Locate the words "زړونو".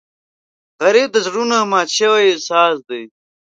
1.25-1.55